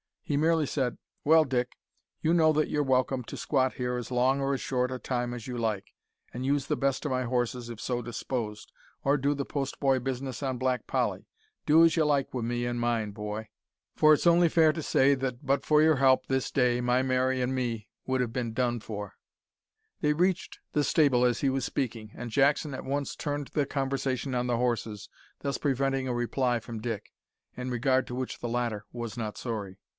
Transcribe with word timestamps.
He 0.23 0.37
merely 0.37 0.65
said, 0.65 0.97
"Well, 1.25 1.43
Dick, 1.43 1.75
you 2.21 2.33
know 2.33 2.53
that 2.53 2.69
you're 2.69 2.81
welcome 2.83 3.21
to 3.25 3.35
squat 3.35 3.73
here 3.73 3.97
as 3.97 4.09
long 4.09 4.39
or 4.39 4.53
as 4.53 4.61
short 4.61 4.89
a 4.89 4.97
time 4.97 5.33
as 5.33 5.45
you 5.45 5.57
like, 5.57 5.93
an' 6.33 6.45
use 6.45 6.65
the 6.67 6.77
best 6.77 7.05
o' 7.05 7.09
my 7.09 7.23
horses, 7.23 7.69
if 7.69 7.81
so 7.81 8.01
disposed, 8.01 8.71
or 9.03 9.17
do 9.17 9.35
the 9.35 9.45
postboy 9.45 9.99
business 9.99 10.41
on 10.41 10.57
Black 10.57 10.87
Polly. 10.87 11.27
Do 11.65 11.83
as 11.83 11.97
ye 11.97 12.03
like 12.03 12.33
wi' 12.33 12.41
me 12.41 12.65
an' 12.65 12.77
mine, 12.79 13.11
boy, 13.11 13.49
for 13.97 14.13
it's 14.13 14.25
only 14.25 14.47
fair 14.47 14.71
to 14.73 14.81
say 14.81 15.13
that 15.15 15.45
but 15.45 15.65
for 15.65 15.81
your 15.81 15.97
help 15.97 16.27
this 16.27 16.49
day 16.49 16.79
my 16.79 17.03
Mary 17.03 17.41
an' 17.41 17.53
me 17.53 17.89
would 18.07 18.21
have 18.21 18.31
bin 18.33 18.53
done 18.53 18.79
for." 18.79 19.15
They 19.99 20.13
reached 20.13 20.59
the 20.71 20.85
stable 20.85 21.25
as 21.25 21.41
he 21.41 21.49
was 21.49 21.65
speaking, 21.65 22.11
and 22.15 22.31
Jackson 22.31 22.73
at 22.73 22.85
once 22.85 23.17
turned 23.17 23.49
the 23.49 23.65
conversation 23.65 24.33
on 24.33 24.47
the 24.47 24.57
horses, 24.57 25.09
thus 25.41 25.57
preventing 25.57 26.07
a 26.07 26.13
reply 26.13 26.61
from 26.61 26.79
Dick 26.81 27.11
in 27.57 27.69
regard 27.69 28.07
to 28.07 28.15
which 28.15 28.39
the 28.39 28.49
latter 28.49 28.85
was 28.93 29.17
not 29.17 29.37
sorry. 29.37 29.77